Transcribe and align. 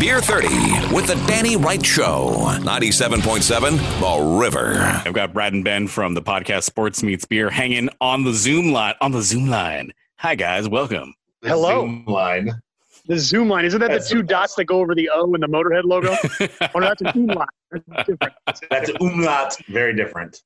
Beer 0.00 0.22
30 0.22 0.48
with 0.94 1.06
the 1.06 1.22
Danny 1.28 1.58
Wright 1.58 1.84
Show. 1.84 2.30
97.7 2.60 4.00
The 4.00 4.40
River. 4.40 4.78
I've 5.04 5.12
got 5.12 5.34
Brad 5.34 5.52
and 5.52 5.62
Ben 5.62 5.86
from 5.86 6.14
the 6.14 6.22
podcast 6.22 6.62
Sports 6.62 7.02
Meets 7.02 7.26
Beer 7.26 7.50
hanging 7.50 7.90
on 8.00 8.24
the 8.24 8.32
Zoom 8.32 8.72
line. 8.72 8.94
On 9.02 9.12
the 9.12 9.20
Zoom 9.20 9.50
line. 9.50 9.92
Hi 10.16 10.36
guys, 10.36 10.66
welcome. 10.70 11.12
The 11.42 11.50
Hello. 11.50 11.82
Zoom 11.82 12.06
line. 12.06 12.50
The 13.08 13.18
Zoom 13.18 13.50
line. 13.50 13.66
Isn't 13.66 13.78
that 13.80 13.90
That's 13.90 14.08
the 14.08 14.14
two 14.14 14.22
the 14.22 14.28
dots 14.28 14.54
that 14.54 14.64
go 14.64 14.80
over 14.80 14.94
the 14.94 15.10
O 15.12 15.34
in 15.34 15.42
the 15.42 15.46
Motorhead 15.46 15.84
logo? 15.84 16.16
oh, 16.74 16.78
no, 16.78 16.88
that's 16.88 17.02
a 17.02 17.12
Zoom 17.12 17.26
line. 17.26 17.46
That's 17.70 18.08
different. 18.08 18.34
That's 18.70 18.90
umlaut. 19.02 19.54
Very 19.68 19.94
different. 19.94 20.40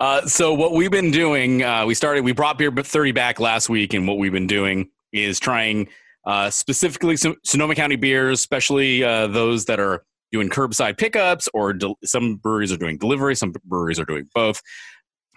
uh, 0.00 0.26
so 0.26 0.54
what 0.54 0.72
we've 0.72 0.90
been 0.90 1.12
doing, 1.12 1.62
uh, 1.62 1.86
we 1.86 1.94
started, 1.94 2.24
we 2.24 2.32
brought 2.32 2.58
Beer 2.58 2.72
30 2.72 3.12
back 3.12 3.38
last 3.38 3.68
week, 3.68 3.94
and 3.94 4.08
what 4.08 4.18
we've 4.18 4.32
been 4.32 4.48
doing 4.48 4.90
is 5.12 5.38
trying 5.38 5.86
uh, 6.30 6.48
specifically 6.48 7.16
some 7.16 7.34
Sonoma 7.44 7.74
County 7.74 7.96
beers, 7.96 8.38
especially 8.38 9.02
uh, 9.02 9.26
those 9.26 9.64
that 9.64 9.80
are 9.80 10.04
doing 10.30 10.48
curbside 10.48 10.96
pickups, 10.96 11.48
or 11.52 11.72
del- 11.72 11.98
some 12.04 12.36
breweries 12.36 12.70
are 12.70 12.76
doing 12.76 12.98
delivery, 12.98 13.34
some 13.34 13.52
breweries 13.64 13.98
are 13.98 14.04
doing 14.04 14.28
both. 14.32 14.62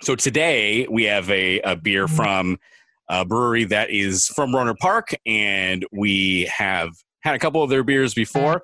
So 0.04 0.16
today 0.16 0.86
we 0.92 1.06
have 1.06 1.32
a, 1.32 1.62
a 1.62 1.76
beer 1.76 2.08
from 2.08 2.60
a 3.10 3.26
brewery 3.26 3.64
that 3.64 3.90
is 3.90 4.28
from 4.28 4.52
Rohnert 4.52 4.78
Park, 4.78 5.16
and 5.26 5.84
we 5.92 6.48
have 6.56 6.92
had 7.24 7.34
a 7.34 7.40
couple 7.40 7.64
of 7.64 7.72
their 7.72 7.84
beers 7.84 8.14
before. 8.14 8.62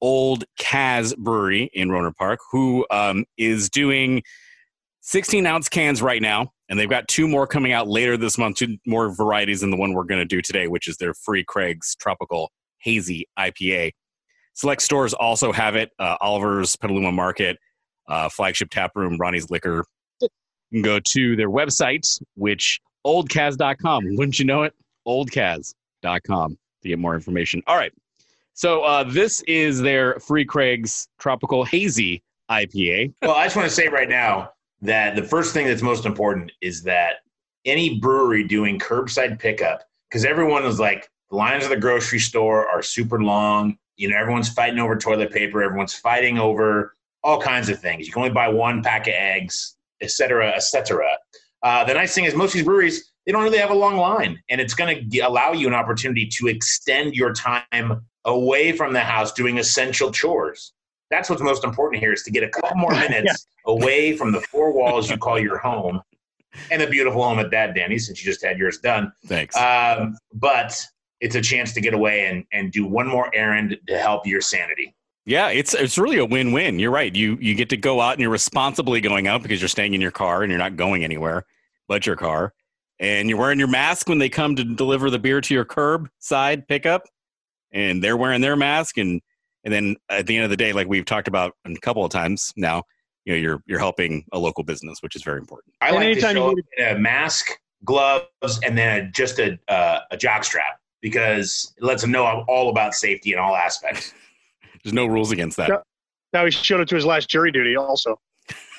Old 0.00 0.46
Caz 0.58 1.16
Brewery 1.16 1.70
in 1.72 1.90
Rohnert 1.90 2.16
Park, 2.16 2.40
who 2.50 2.84
um, 2.90 3.24
is 3.38 3.70
doing 3.70 4.24
16 5.02 5.46
ounce 5.46 5.68
cans 5.68 6.02
right 6.02 6.20
now, 6.20 6.50
and 6.70 6.78
they've 6.78 6.88
got 6.88 7.08
two 7.08 7.26
more 7.26 7.46
coming 7.46 7.72
out 7.72 7.88
later 7.88 8.16
this 8.16 8.38
month, 8.38 8.56
two 8.56 8.78
more 8.86 9.12
varieties 9.12 9.60
than 9.60 9.70
the 9.70 9.76
one 9.76 9.92
we're 9.92 10.04
going 10.04 10.20
to 10.20 10.24
do 10.24 10.40
today, 10.40 10.68
which 10.68 10.86
is 10.86 10.96
their 10.96 11.12
Free 11.12 11.44
Craig's 11.44 11.96
Tropical 11.96 12.50
Hazy 12.78 13.28
IPA. 13.38 13.90
Select 14.54 14.80
stores 14.80 15.12
also 15.12 15.52
have 15.52 15.74
it 15.74 15.90
uh, 15.98 16.16
Oliver's, 16.20 16.76
Petaluma 16.76 17.10
Market, 17.10 17.58
uh, 18.08 18.28
Flagship 18.28 18.70
Tap 18.70 18.92
Room, 18.94 19.18
Ronnie's 19.18 19.50
Liquor. 19.50 19.84
You 20.20 20.28
can 20.72 20.82
go 20.82 21.00
to 21.00 21.34
their 21.34 21.50
website, 21.50 22.06
which 22.36 22.80
oldcaz.com. 23.04 24.04
Wouldn't 24.16 24.38
you 24.38 24.44
know 24.44 24.62
it? 24.62 24.72
Oldcaz.com 25.08 26.58
to 26.82 26.88
get 26.88 26.98
more 26.98 27.14
information. 27.14 27.62
All 27.66 27.76
right. 27.76 27.92
So 28.54 28.82
uh, 28.82 29.04
this 29.04 29.40
is 29.42 29.80
their 29.80 30.20
Free 30.20 30.44
Craig's 30.44 31.08
Tropical 31.18 31.64
Hazy 31.64 32.22
IPA. 32.48 33.12
Well, 33.22 33.32
I 33.32 33.44
just 33.44 33.56
want 33.56 33.68
to 33.68 33.74
say 33.74 33.88
right 33.88 34.08
now 34.08 34.50
that 34.82 35.16
the 35.16 35.22
first 35.22 35.52
thing 35.52 35.66
that's 35.66 35.82
most 35.82 36.06
important 36.06 36.52
is 36.60 36.82
that 36.84 37.16
any 37.64 37.98
brewery 37.98 38.44
doing 38.44 38.78
curbside 38.78 39.38
pickup, 39.38 39.82
because 40.08 40.24
everyone 40.24 40.64
is 40.64 40.80
like, 40.80 41.08
the 41.30 41.36
lines 41.36 41.62
of 41.62 41.70
the 41.70 41.76
grocery 41.76 42.18
store 42.18 42.66
are 42.66 42.82
super 42.82 43.22
long. 43.22 43.78
You 43.96 44.08
know, 44.08 44.16
everyone's 44.16 44.48
fighting 44.48 44.80
over 44.80 44.96
toilet 44.96 45.30
paper. 45.30 45.62
Everyone's 45.62 45.94
fighting 45.94 46.38
over 46.38 46.96
all 47.22 47.40
kinds 47.40 47.68
of 47.68 47.78
things. 47.78 48.06
You 48.06 48.12
can 48.12 48.22
only 48.22 48.34
buy 48.34 48.48
one 48.48 48.82
pack 48.82 49.06
of 49.06 49.14
eggs, 49.16 49.76
et 50.00 50.10
cetera, 50.10 50.50
et 50.50 50.62
cetera. 50.62 51.08
Uh, 51.62 51.84
the 51.84 51.94
nice 51.94 52.14
thing 52.14 52.24
is 52.24 52.34
most 52.34 52.48
of 52.48 52.54
these 52.54 52.64
breweries, 52.64 53.12
they 53.26 53.32
don't 53.32 53.44
really 53.44 53.58
have 53.58 53.70
a 53.70 53.74
long 53.74 53.96
line. 53.98 54.42
And 54.48 54.60
it's 54.60 54.74
going 54.74 55.08
to 55.08 55.18
allow 55.18 55.52
you 55.52 55.68
an 55.68 55.74
opportunity 55.74 56.26
to 56.38 56.48
extend 56.48 57.14
your 57.14 57.32
time 57.32 58.06
away 58.24 58.72
from 58.72 58.92
the 58.92 59.00
house 59.00 59.32
doing 59.32 59.58
essential 59.58 60.10
chores. 60.10 60.72
That's 61.10 61.28
what's 61.28 61.42
most 61.42 61.64
important 61.64 62.02
here 62.02 62.12
is 62.12 62.22
to 62.24 62.30
get 62.30 62.42
a 62.42 62.48
couple 62.48 62.76
more 62.76 62.90
minutes 63.08 63.46
away 63.66 64.16
from 64.16 64.32
the 64.32 64.40
four 64.40 64.72
walls 64.72 65.10
you 65.10 65.16
call 65.16 65.38
your 65.38 65.58
home 65.58 66.00
and 66.70 66.82
a 66.82 66.88
beautiful 66.88 67.22
home 67.22 67.38
at 67.38 67.50
that, 67.52 67.74
Danny, 67.74 67.98
since 67.98 68.24
you 68.24 68.30
just 68.30 68.44
had 68.44 68.58
yours 68.58 68.78
done. 68.78 69.12
Thanks. 69.26 69.56
Um, 69.56 70.16
but 70.34 70.84
it's 71.20 71.34
a 71.34 71.40
chance 71.40 71.72
to 71.74 71.80
get 71.80 71.94
away 71.94 72.26
and, 72.26 72.44
and 72.52 72.72
do 72.72 72.86
one 72.86 73.06
more 73.06 73.30
errand 73.34 73.78
to 73.86 73.98
help 73.98 74.26
your 74.26 74.40
sanity. 74.40 74.94
Yeah, 75.26 75.48
it's 75.48 75.74
it's 75.74 75.98
really 75.98 76.16
a 76.16 76.24
win-win. 76.24 76.78
You're 76.78 76.90
right. 76.90 77.14
You 77.14 77.36
you 77.40 77.54
get 77.54 77.68
to 77.68 77.76
go 77.76 78.00
out 78.00 78.12
and 78.12 78.20
you're 78.20 78.30
responsibly 78.30 79.00
going 79.00 79.28
out 79.28 79.42
because 79.42 79.60
you're 79.60 79.68
staying 79.68 79.94
in 79.94 80.00
your 80.00 80.10
car 80.10 80.42
and 80.42 80.50
you're 80.50 80.58
not 80.58 80.76
going 80.76 81.04
anywhere 81.04 81.44
but 81.90 82.06
your 82.06 82.16
car. 82.16 82.54
And 83.00 83.28
you're 83.28 83.38
wearing 83.38 83.58
your 83.58 83.68
mask 83.68 84.08
when 84.08 84.18
they 84.18 84.28
come 84.28 84.54
to 84.54 84.62
deliver 84.64 85.10
the 85.10 85.18
beer 85.18 85.40
to 85.40 85.54
your 85.54 85.64
curb 85.64 86.08
side 86.20 86.68
pickup. 86.68 87.02
And 87.72 88.02
they're 88.02 88.16
wearing 88.16 88.40
their 88.40 88.56
mask 88.56 88.96
and 88.96 89.20
and 89.64 89.72
then 89.72 89.96
at 90.08 90.26
the 90.26 90.36
end 90.36 90.44
of 90.44 90.50
the 90.50 90.56
day, 90.56 90.72
like 90.72 90.88
we've 90.88 91.04
talked 91.04 91.28
about 91.28 91.54
a 91.64 91.74
couple 91.76 92.04
of 92.04 92.10
times 92.10 92.52
now, 92.56 92.82
you 93.24 93.32
know, 93.34 93.38
you're 93.38 93.62
you're 93.66 93.78
helping 93.78 94.24
a 94.32 94.38
local 94.38 94.64
business, 94.64 94.98
which 95.02 95.14
is 95.16 95.22
very 95.22 95.38
important. 95.38 95.74
I 95.80 95.88
And 95.88 95.96
like 95.96 96.04
to 96.04 96.10
anytime 96.10 96.34
show 96.36 96.50
you 96.56 96.86
a 96.86 96.98
mask, 96.98 97.50
gloves, 97.84 98.60
and 98.64 98.76
then 98.76 99.00
a, 99.06 99.10
just 99.10 99.38
a, 99.38 99.58
uh, 99.68 100.00
a 100.10 100.16
jock 100.16 100.44
strap 100.44 100.78
because 101.02 101.72
it 101.76 101.84
lets 101.84 102.02
them 102.02 102.10
know 102.10 102.26
I'm 102.26 102.44
all 102.48 102.70
about 102.70 102.94
safety 102.94 103.32
in 103.32 103.38
all 103.38 103.54
aspects. 103.56 104.12
There's 104.84 104.94
no 104.94 105.06
rules 105.06 105.30
against 105.32 105.56
that. 105.58 105.68
Yeah. 105.68 105.76
Now 106.32 106.44
he 106.44 106.50
showed 106.50 106.80
it 106.80 106.88
to 106.88 106.94
his 106.94 107.04
last 107.04 107.28
jury 107.28 107.50
duty 107.52 107.76
also. 107.76 108.18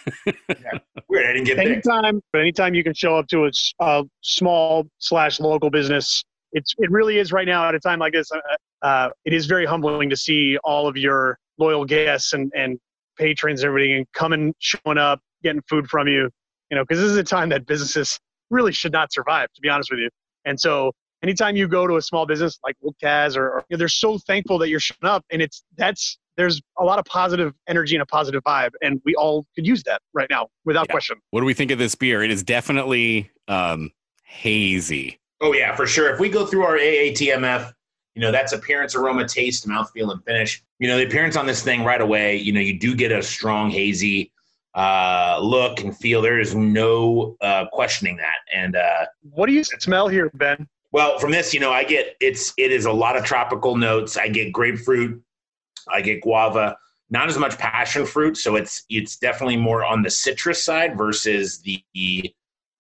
Weird, 0.26 1.28
I 1.28 1.34
didn't 1.34 1.44
get 1.44 1.58
picked. 1.58 1.88
Anytime, 1.88 2.22
but 2.34 2.42
anytime 2.42 2.74
you 2.74 2.84
can 2.84 2.94
show 2.94 3.16
up 3.18 3.28
to 3.28 3.46
a, 3.46 3.50
s- 3.50 3.74
a 3.80 4.04
small 4.22 4.88
slash 5.00 5.40
local 5.40 5.70
business, 5.70 6.24
it's 6.54 6.74
it 6.80 6.90
really 6.90 7.18
is 7.18 7.32
right 7.32 7.46
now 7.48 7.68
at 7.68 7.76
a 7.76 7.80
time 7.80 8.00
like 8.00 8.14
this. 8.14 8.32
Uh, 8.32 8.40
uh, 8.82 9.10
it 9.26 9.34
is 9.34 9.46
very 9.46 9.66
humbling 9.66 10.10
to 10.10 10.18
see 10.18 10.58
all 10.64 10.88
of 10.88 10.98
your 10.98 11.38
loyal 11.58 11.86
guests 11.86 12.34
and 12.34 12.52
and 12.56 12.80
patrons, 13.18 13.62
and 13.62 13.70
everything, 13.70 13.96
and 13.98 14.06
coming, 14.14 14.54
showing 14.60 14.98
up, 14.98 15.20
getting 15.44 15.62
food 15.70 15.88
from 15.88 16.08
you. 16.08 16.30
You 16.70 16.78
know, 16.78 16.84
because 16.84 17.00
this 17.00 17.12
is 17.12 17.18
a 17.18 17.24
time 17.24 17.50
that 17.50 17.66
businesses 17.66 18.20
really 18.50 18.72
should 18.72 18.92
not 18.94 19.12
survive, 19.12 19.48
to 19.54 19.62
be 19.62 19.70
honest 19.70 19.92
with 19.92 20.00
you. 20.00 20.10
And 20.46 20.60
so, 20.60 20.92
anytime 21.22 21.56
you 21.56 21.68
go 21.68 21.86
to 21.88 21.98
a 21.98 22.02
small 22.02 22.26
business 22.26 22.58
like 22.64 22.76
Old 22.84 22.96
Caz, 23.04 23.36
or, 23.36 23.50
or 23.50 23.66
you 23.70 23.76
know, 23.76 23.80
they're 23.80 23.88
so 23.90 24.18
thankful 24.20 24.58
that 24.60 24.70
you're 24.70 24.80
showing 24.80 25.10
up, 25.10 25.26
and 25.32 25.42
it's 25.42 25.64
that's 25.78 26.18
there's 26.38 26.62
a 26.80 26.84
lot 26.84 26.98
of 26.98 27.06
positive 27.06 27.54
energy 27.68 27.96
and 27.96 28.02
a 28.02 28.06
positive 28.06 28.42
vibe, 28.44 28.72
and 28.82 29.02
we 29.06 29.14
all 29.16 29.46
could 29.56 29.68
use 29.68 29.84
that 29.84 30.02
right 30.14 30.30
now, 30.30 30.48
without 30.66 30.88
Yeah. 30.88 30.94
question. 30.94 31.18
What 31.32 31.42
do 31.42 31.46
we 31.46 31.54
think 31.54 31.72
of 31.72 31.78
this 31.78 31.94
beer? 31.94 32.24
It 32.24 32.32
is 32.32 32.42
definitely 32.42 33.30
um, 33.48 33.92
hazy. 34.24 35.20
Oh 35.42 35.54
yeah, 35.54 35.76
for 35.76 35.86
sure. 35.86 36.14
If 36.14 36.20
we 36.20 36.30
go 36.30 36.46
through 36.46 36.64
our 36.64 36.78
AATMF, 36.78 37.74
you 38.16 38.22
know, 38.22 38.32
that's 38.32 38.52
appearance, 38.54 38.96
aroma, 38.96 39.28
taste, 39.28 39.68
mouthfeel, 39.68 40.12
and 40.12 40.24
finish. 40.26 40.64
You 40.80 40.88
know, 40.88 40.98
the 40.98 41.06
appearance 41.06 41.36
on 41.36 41.46
this 41.46 41.64
thing 41.64 41.84
right 41.84 42.02
away, 42.02 42.38
you 42.38 42.52
know, 42.52 42.60
you 42.60 42.78
do 42.78 42.96
get 42.96 43.12
a 43.12 43.24
strong 43.24 43.70
hazy 43.70 44.32
uh, 44.76 45.40
look 45.42 45.80
and 45.82 45.96
feel. 45.96 46.22
There 46.22 46.40
is 46.40 46.56
no 46.56 47.36
uh, 47.42 47.66
questioning 47.72 48.18
that. 48.18 48.38
And 48.54 48.76
uh, 48.76 49.06
What 49.32 49.48
do 49.48 49.54
you 49.54 49.64
smell 49.64 50.08
here, 50.08 50.30
Ben? 50.34 50.68
well, 50.92 51.20
from 51.20 51.32
this, 51.32 51.54
you 51.54 51.60
know, 51.60 51.72
I 51.72 51.84
get 51.84 52.16
it's 52.20 52.54
it 52.58 52.72
is 52.72 52.86
a 52.86 52.92
lot 52.92 53.16
of 53.16 53.24
tropical 53.24 53.76
notes. 53.78 54.18
I 54.18 54.28
get 54.28 54.52
grapefruit, 54.52 55.22
I 55.90 56.02
get 56.02 56.22
guava, 56.22 56.78
not 57.10 57.30
as 57.30 57.38
much 57.38 57.58
passion 57.58 58.06
fruit. 58.06 58.38
So 58.38 58.56
it's 58.56 58.84
it's 58.90 59.18
definitely 59.18 59.58
more 59.58 59.86
on 59.86 60.02
the 60.02 60.10
citrus 60.10 60.64
side 60.64 60.98
versus 60.98 61.62
the 61.62 62.34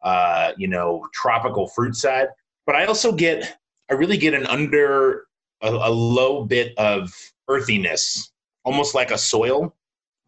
uh, 0.03 0.51
you 0.57 0.67
know 0.67 1.07
tropical 1.13 1.67
fruit 1.67 1.95
side. 1.95 2.27
But 2.65 2.75
I 2.75 2.85
also 2.85 3.11
get 3.11 3.57
I 3.91 3.95
really 3.95 4.17
get 4.17 4.33
an 4.33 4.47
under 4.47 5.25
a, 5.61 5.69
a 5.69 5.91
low 5.91 6.45
bit 6.45 6.73
of 6.77 7.13
earthiness, 7.49 8.31
almost 8.63 8.95
like 8.95 9.11
a 9.11 9.17
soil 9.17 9.75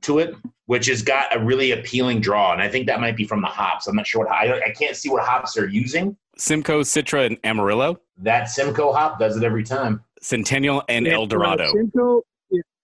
to 0.01 0.19
it, 0.19 0.35
which 0.65 0.87
has 0.87 1.01
got 1.01 1.33
a 1.33 1.39
really 1.41 1.71
appealing 1.71 2.19
draw. 2.19 2.51
And 2.51 2.61
I 2.61 2.67
think 2.67 2.87
that 2.87 2.99
might 2.99 3.15
be 3.15 3.23
from 3.23 3.41
the 3.41 3.47
hops. 3.47 3.87
I'm 3.87 3.95
not 3.95 4.05
sure 4.05 4.25
what 4.25 4.31
I, 4.33 4.61
I 4.65 4.71
can't 4.71 4.97
see 4.97 5.09
what 5.09 5.23
hops 5.23 5.53
they're 5.53 5.69
using. 5.69 6.17
Simcoe, 6.37 6.81
Citra, 6.81 7.25
and 7.25 7.37
Amarillo, 7.45 8.01
That 8.17 8.49
Simcoe 8.49 8.91
hop 8.91 9.17
does 9.17 9.37
it 9.37 9.43
every 9.43 9.63
time. 9.63 10.03
Centennial, 10.21 10.83
and 10.89 11.05
Yeah, 11.05 11.13
El 11.13 11.27
Dorado. 11.27 11.71
Simcoe- 11.71 12.21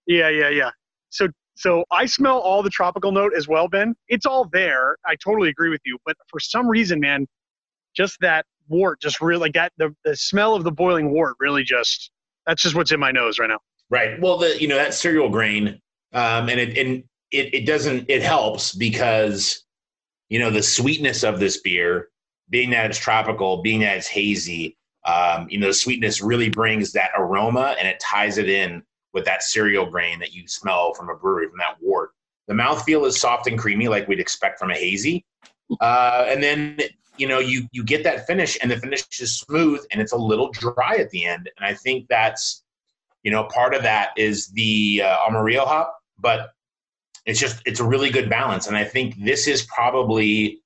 Yeah, 0.07 0.29
yeah, 0.29 0.49
yeah. 0.49 0.69
So, 1.09 1.27
so 1.55 1.83
I 1.91 2.05
smell 2.05 2.37
all 2.39 2.63
the 2.63 2.69
tropical 2.69 3.11
note 3.11 3.33
as 3.35 3.49
well, 3.49 3.67
Ben. 3.67 3.95
It's 4.07 4.25
all 4.25 4.47
there. 4.53 4.95
I 5.05 5.15
totally 5.21 5.49
agree 5.49 5.69
with 5.69 5.81
you. 5.83 5.97
But 6.05 6.15
for 6.29 6.39
some 6.39 6.69
reason, 6.69 7.01
man, 7.01 7.27
just 7.97 8.17
that 8.21 8.45
wort, 8.69 9.01
just 9.01 9.21
really 9.21 9.41
like 9.41 9.53
that. 9.53 9.73
The 9.77 9.95
the 10.05 10.15
smell 10.15 10.55
of 10.55 10.63
the 10.63 10.71
boiling 10.71 11.11
wort 11.11 11.35
really 11.39 11.63
just. 11.63 12.11
That's 12.45 12.63
just 12.63 12.73
what's 12.73 12.91
in 12.91 12.99
my 12.99 13.11
nose 13.11 13.37
right 13.37 13.49
now. 13.49 13.59
Right. 13.89 14.19
Well, 14.19 14.37
the 14.37 14.59
you 14.61 14.67
know 14.67 14.75
that 14.75 14.93
cereal 14.93 15.29
grain, 15.29 15.79
um, 16.13 16.49
and 16.49 16.59
it 16.59 16.77
and 16.77 17.03
it 17.31 17.53
it 17.53 17.65
doesn't 17.65 18.05
it 18.09 18.21
helps 18.21 18.73
because 18.73 19.63
you 20.29 20.39
know 20.39 20.51
the 20.51 20.63
sweetness 20.63 21.23
of 21.23 21.39
this 21.39 21.61
beer, 21.61 22.09
being 22.49 22.69
that 22.71 22.89
it's 22.89 22.99
tropical, 22.99 23.61
being 23.61 23.79
that 23.81 23.97
it's 23.97 24.07
hazy, 24.07 24.77
um, 25.05 25.47
you 25.49 25.59
know 25.59 25.67
the 25.67 25.73
sweetness 25.73 26.21
really 26.21 26.49
brings 26.49 26.91
that 26.93 27.11
aroma 27.17 27.75
and 27.79 27.87
it 27.87 27.99
ties 27.99 28.37
it 28.37 28.49
in 28.49 28.83
with 29.13 29.25
that 29.25 29.41
cereal 29.41 29.85
grain 29.85 30.19
that 30.19 30.33
you 30.33 30.47
smell 30.47 30.93
from 30.93 31.09
a 31.09 31.15
brewery 31.15 31.47
from 31.47 31.57
that 31.57 31.77
wort. 31.81 32.11
The 32.47 32.53
mouthfeel 32.53 33.07
is 33.07 33.19
soft 33.19 33.47
and 33.47 33.57
creamy 33.57 33.87
like 33.87 34.07
we'd 34.07 34.19
expect 34.19 34.59
from 34.59 34.69
a 34.69 34.75
hazy, 34.75 35.25
uh, 35.81 36.25
and 36.27 36.43
then 36.43 36.79
you 37.19 37.27
know 37.27 37.39
you 37.39 37.67
you 37.71 37.83
get 37.83 38.03
that 38.03 38.25
finish 38.25 38.57
and 38.61 38.71
the 38.71 38.77
finish 38.77 39.03
is 39.19 39.37
smooth 39.37 39.83
and 39.91 40.01
it's 40.01 40.11
a 40.11 40.17
little 40.17 40.51
dry 40.51 40.97
at 40.97 41.09
the 41.09 41.25
end, 41.25 41.49
and 41.57 41.65
I 41.65 41.73
think 41.73 42.07
that's 42.09 42.63
you 43.23 43.31
know, 43.31 43.43
part 43.45 43.73
of 43.73 43.83
that 43.83 44.11
is 44.17 44.47
the 44.49 45.01
uh, 45.03 45.27
Amarillo 45.27 45.65
hop, 45.65 45.97
but 46.17 46.51
it's 47.25 47.39
just 47.39 47.61
it's 47.65 47.79
a 47.79 47.83
really 47.85 48.09
good 48.09 48.29
balance, 48.29 48.67
and 48.67 48.77
I 48.77 48.83
think 48.83 49.15
this 49.23 49.47
is 49.47 49.63
probably 49.63 50.61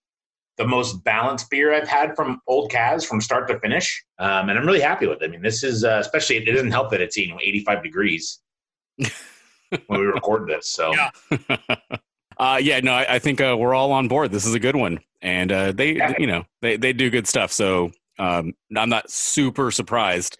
the 0.57 0.67
most 0.67 1.03
balanced 1.03 1.49
beer 1.49 1.73
I've 1.73 1.87
had 1.87 2.15
from 2.15 2.39
Old 2.47 2.71
Caz 2.71 3.05
from 3.05 3.21
start 3.21 3.47
to 3.47 3.59
finish, 3.59 4.03
um, 4.19 4.49
and 4.49 4.57
I'm 4.57 4.65
really 4.65 4.81
happy 4.81 5.07
with 5.07 5.21
it. 5.21 5.25
I 5.25 5.29
mean, 5.29 5.41
this 5.41 5.63
is 5.63 5.83
uh, 5.83 5.97
especially 5.99 6.37
it 6.37 6.45
doesn't 6.45 6.71
help 6.71 6.91
that 6.91 7.01
it's 7.01 7.17
you 7.17 7.29
know 7.29 7.39
85 7.41 7.83
degrees, 7.83 8.39
when 8.97 9.99
we 9.99 10.05
record 10.05 10.47
this. 10.47 10.69
So 10.69 10.93
Yeah. 10.93 11.97
uh, 12.37 12.59
yeah, 12.61 12.79
no, 12.79 12.93
I, 12.93 13.15
I 13.15 13.19
think 13.19 13.41
uh, 13.41 13.55
we're 13.57 13.73
all 13.73 13.91
on 13.91 14.07
board. 14.07 14.31
This 14.31 14.45
is 14.45 14.53
a 14.53 14.59
good 14.59 14.75
one, 14.75 14.99
and 15.21 15.51
uh, 15.51 15.71
they, 15.71 15.93
Yeah. 15.95 16.13
you 16.19 16.27
know, 16.27 16.43
they 16.61 16.77
they 16.77 16.93
do 16.93 17.09
good 17.09 17.27
stuff. 17.27 17.51
So 17.51 17.91
um, 18.19 18.53
I'm 18.75 18.89
not 18.89 19.09
super 19.09 19.71
surprised. 19.71 20.37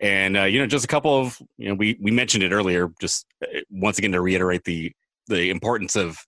And 0.00 0.36
uh, 0.36 0.44
you 0.44 0.58
know, 0.58 0.66
just 0.66 0.84
a 0.84 0.88
couple 0.88 1.18
of 1.18 1.40
you 1.58 1.68
know, 1.68 1.74
we 1.74 1.96
we 2.00 2.10
mentioned 2.10 2.42
it 2.44 2.52
earlier. 2.52 2.90
Just 3.00 3.26
uh, 3.42 3.60
once 3.70 3.98
again 3.98 4.12
to 4.12 4.20
reiterate 4.20 4.64
the 4.64 4.92
the 5.28 5.50
importance 5.50 5.96
of 5.96 6.18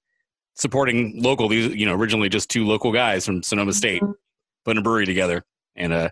supporting 0.55 1.23
local. 1.23 1.49
These 1.49 1.75
you 1.75 1.87
know, 1.87 1.95
originally 1.95 2.29
just 2.29 2.49
two 2.51 2.65
local 2.67 2.93
guys 2.93 3.27
from 3.27 3.43
Sonoma 3.43 3.73
State 3.73 4.03
putting 4.65 4.79
a 4.81 4.83
brewery 4.83 5.07
together 5.07 5.45
and 5.77 5.93
uh, 5.93 6.09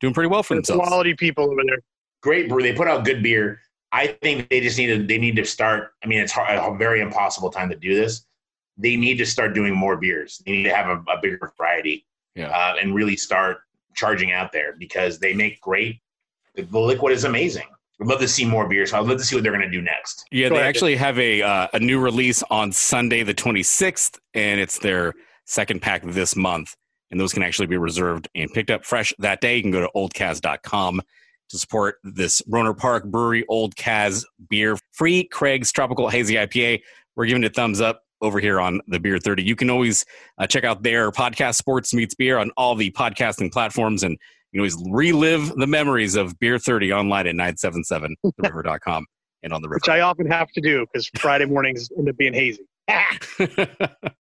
doing 0.00 0.14
pretty 0.14 0.28
well 0.28 0.42
for 0.42 0.54
They're 0.54 0.60
themselves. 0.62 0.88
quality 0.88 1.14
people 1.14 1.44
over 1.50 1.62
there. 1.66 1.78
great 2.22 2.48
brew. 2.48 2.62
They 2.62 2.72
put 2.72 2.88
out 2.88 3.04
good 3.04 3.22
beer. 3.22 3.60
I 3.92 4.06
think 4.22 4.48
they 4.48 4.60
just 4.60 4.78
need 4.78 4.86
to. 4.86 5.02
They 5.04 5.18
need 5.18 5.34
to 5.36 5.44
start. 5.44 5.92
I 6.04 6.06
mean, 6.06 6.20
it's 6.20 6.30
hard, 6.32 6.48
a 6.56 6.76
very 6.78 7.00
impossible 7.00 7.50
time 7.50 7.68
to 7.70 7.76
do 7.76 7.92
this. 7.94 8.24
They 8.80 8.96
need 8.96 9.18
to 9.18 9.26
start 9.26 9.54
doing 9.54 9.74
more 9.74 9.96
beers. 9.96 10.42
They 10.46 10.52
need 10.52 10.62
to 10.64 10.74
have 10.74 10.86
a, 10.88 11.02
a 11.10 11.20
bigger 11.20 11.52
variety, 11.56 12.06
Yeah. 12.34 12.48
uh, 12.48 12.76
and 12.80 12.94
really 12.94 13.16
start 13.16 13.58
charging 13.94 14.32
out 14.32 14.52
there 14.52 14.74
because 14.78 15.18
they 15.18 15.34
make 15.34 15.60
great. 15.60 16.00
The, 16.54 16.62
the 16.62 16.78
liquid 16.78 17.12
is 17.12 17.24
amazing. 17.24 17.66
I'd 18.00 18.06
love 18.06 18.20
to 18.20 18.28
see 18.28 18.46
more 18.46 18.66
beers. 18.66 18.94
I'd 18.94 19.00
love 19.04 19.18
to 19.18 19.24
see 19.24 19.36
what 19.36 19.42
they're 19.42 19.52
going 19.52 19.64
to 19.64 19.70
do 19.70 19.82
next. 19.82 20.24
Yeah, 20.30 20.48
Go 20.48 20.54
they 20.54 20.60
ahead. 20.62 20.68
actually 20.70 20.96
have 20.96 21.18
a 21.18 21.42
uh, 21.42 21.68
a 21.74 21.78
new 21.80 22.00
release 22.00 22.42
on 22.50 22.72
Sunday 22.72 23.22
the 23.22 23.34
26th, 23.34 24.18
and 24.32 24.58
it's 24.58 24.78
their 24.78 25.12
second 25.44 25.82
pack 25.82 26.02
this 26.04 26.34
month. 26.34 26.74
And 27.10 27.20
those 27.20 27.32
can 27.34 27.42
actually 27.42 27.66
be 27.66 27.76
reserved 27.76 28.28
and 28.36 28.50
picked 28.52 28.70
up 28.70 28.84
fresh 28.84 29.12
that 29.18 29.40
day. 29.40 29.56
You 29.56 29.62
can 29.62 29.72
go 29.72 29.80
to 29.80 29.90
oldcaz.com 29.96 31.02
to 31.50 31.58
support 31.58 31.96
this 32.04 32.40
Rohnert 32.42 32.78
Park 32.78 33.04
Brewery 33.04 33.44
Old 33.48 33.74
Caz 33.74 34.24
beer, 34.48 34.78
free 34.92 35.24
Craig's 35.24 35.72
Tropical 35.72 36.08
Hazy 36.08 36.34
IPA. 36.36 36.80
We're 37.16 37.26
giving 37.26 37.42
it 37.42 37.50
a 37.50 37.52
thumbs 37.54 37.80
up 37.80 38.02
over 38.20 38.40
here 38.40 38.60
on 38.60 38.80
the 38.88 38.98
Beer 38.98 39.18
30. 39.18 39.42
You 39.42 39.56
can 39.56 39.70
always 39.70 40.04
uh, 40.38 40.46
check 40.46 40.64
out 40.64 40.82
their 40.82 41.10
podcast, 41.10 41.56
Sports 41.56 41.94
Meets 41.94 42.14
Beer, 42.14 42.38
on 42.38 42.50
all 42.56 42.74
the 42.74 42.90
podcasting 42.92 43.52
platforms. 43.52 44.02
And 44.02 44.12
you 44.52 44.58
can 44.58 44.60
always 44.60 44.76
relive 44.90 45.54
the 45.56 45.66
memories 45.66 46.16
of 46.16 46.38
Beer 46.38 46.58
30 46.58 46.92
online 46.92 47.26
at 47.26 47.34
977theriver.com 47.34 49.06
and 49.42 49.52
on 49.52 49.62
the 49.62 49.68
river. 49.68 49.76
which 49.76 49.88
I 49.88 50.00
often 50.00 50.26
have 50.26 50.50
to 50.52 50.60
do 50.60 50.86
because 50.92 51.08
Friday 51.18 51.46
mornings 51.46 51.88
end 51.96 52.08
up 52.08 52.16
being 52.16 52.34
hazy. 52.34 52.66